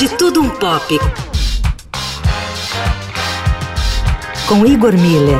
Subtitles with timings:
[0.00, 0.98] De Tudo Um Pop.
[4.48, 5.38] Com Igor Miller.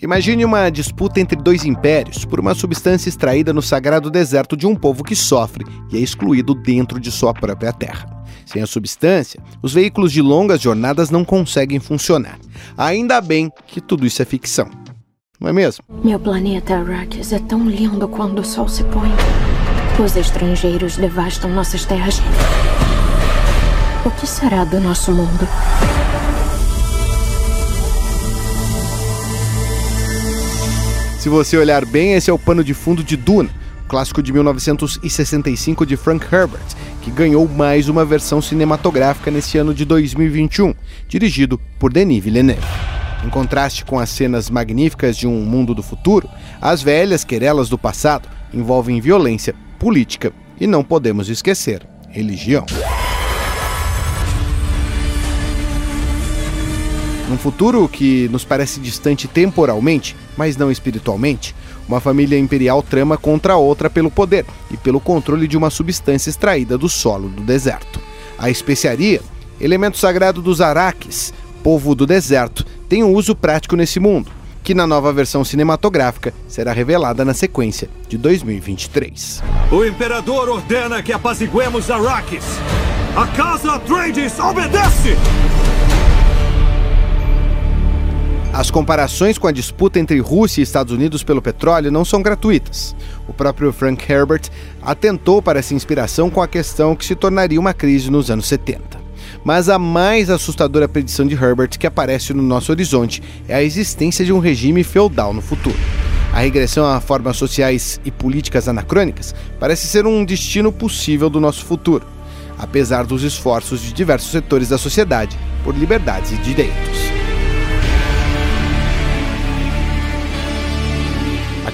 [0.00, 4.74] Imagine uma disputa entre dois impérios por uma substância extraída no sagrado deserto de um
[4.74, 8.24] povo que sofre e é excluído dentro de sua própria terra.
[8.46, 12.38] Sem a substância, os veículos de longas jornadas não conseguem funcionar.
[12.78, 14.70] Ainda bem que tudo isso é ficção.
[15.38, 15.84] Não é mesmo?
[16.02, 19.10] Meu planeta Arrakis é tão lindo quando o sol se põe.
[19.96, 22.20] Os estrangeiros devastam nossas terras.
[24.04, 25.48] O que será do nosso mundo?
[31.20, 33.48] Se você olhar bem, esse é o pano de fundo de Duna,
[33.86, 36.66] clássico de 1965 de Frank Herbert,
[37.00, 40.74] que ganhou mais uma versão cinematográfica nesse ano de 2021,
[41.08, 42.66] dirigido por Denis Villeneuve.
[43.24, 46.28] Em contraste com as cenas magníficas de um mundo do futuro,
[46.60, 52.64] as velhas querelas do passado envolvem violência, política e não podemos esquecer religião.
[57.28, 61.54] Num futuro que nos parece distante temporalmente, mas não espiritualmente,
[61.88, 66.76] uma família imperial trama contra outra pelo poder e pelo controle de uma substância extraída
[66.78, 68.00] do solo do deserto.
[68.38, 69.20] A especiaria,
[69.60, 74.30] elemento sagrado dos Araques, povo do deserto, tem um uso prático nesse mundo,
[74.64, 79.42] que na nova versão cinematográfica será revelada na sequência de 2023.
[79.70, 82.44] O imperador ordena que apaziguemos Araques.
[83.14, 85.16] A casa Atreides obedece!
[88.54, 92.96] As comparações com a disputa entre Rússia e Estados Unidos pelo petróleo não são gratuitas.
[93.28, 94.48] O próprio Frank Herbert
[94.80, 99.03] atentou para essa inspiração com a questão que se tornaria uma crise nos anos 70.
[99.42, 104.24] Mas a mais assustadora predição de Herbert que aparece no nosso horizonte é a existência
[104.24, 105.76] de um regime feudal no futuro.
[106.32, 111.64] A regressão a formas sociais e políticas anacrônicas parece ser um destino possível do nosso
[111.64, 112.04] futuro,
[112.58, 117.14] apesar dos esforços de diversos setores da sociedade por liberdades e direitos.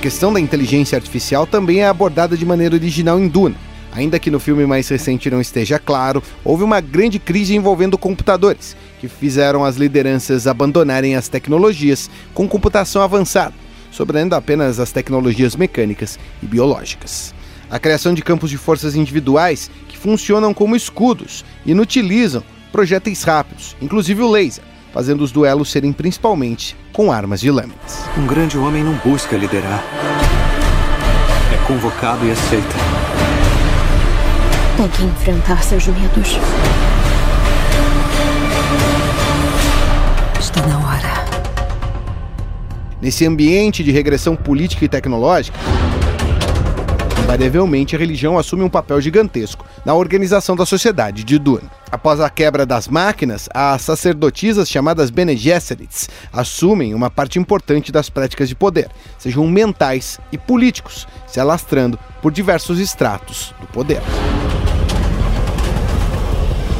[0.00, 3.54] questão da inteligência artificial também é abordada de maneira original em Duna.
[3.92, 8.76] Ainda que no filme mais recente não esteja claro, houve uma grande crise envolvendo computadores,
[9.00, 13.54] que fizeram as lideranças abandonarem as tecnologias com computação avançada,
[13.90, 17.34] sobrando apenas as tecnologias mecânicas e biológicas.
[17.68, 22.42] A criação de campos de forças individuais que funcionam como escudos e inutilizam
[22.72, 28.04] projéteis rápidos, inclusive o laser, fazendo os duelos serem principalmente com armas de lâminas.
[28.16, 29.84] Um grande homem não busca liderar.
[31.52, 33.29] É convocado e aceita.
[34.80, 36.38] Tem que enfrentar seus medos.
[40.40, 41.24] Está na hora.
[42.98, 45.58] Nesse ambiente de regressão política e tecnológica,
[47.22, 51.70] invariavelmente a religião assume um papel gigantesco na organização da sociedade de Duna.
[51.92, 58.08] Após a quebra das máquinas, as sacerdotisas chamadas Bene Gesserits assumem uma parte importante das
[58.08, 64.00] práticas de poder, sejam mentais e políticos, se alastrando por diversos estratos do poder.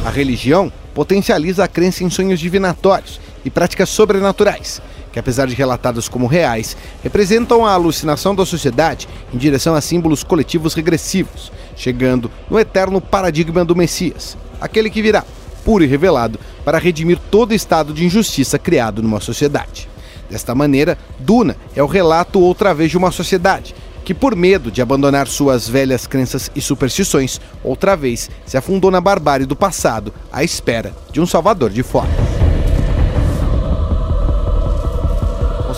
[0.03, 4.81] A religião potencializa a crença em sonhos divinatórios e práticas sobrenaturais,
[5.13, 10.23] que apesar de relatados como reais, representam a alucinação da sociedade em direção a símbolos
[10.23, 15.23] coletivos regressivos, chegando no eterno paradigma do Messias, aquele que virá,
[15.63, 19.87] puro e revelado, para redimir todo estado de injustiça criado numa sociedade.
[20.31, 24.81] Desta maneira, Duna é o relato outra vez de uma sociedade que, por medo de
[24.81, 30.43] abandonar suas velhas crenças e superstições, outra vez se afundou na barbárie do passado à
[30.43, 32.09] espera de um salvador de fora.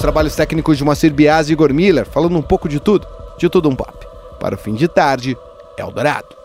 [0.04, 3.08] trabalhos técnicos de Moacir Biasi e Igor Miller, falando um pouco de tudo,
[3.38, 4.06] de tudo um pop.
[4.38, 5.38] Para o fim de tarde,
[5.78, 6.43] Eldorado.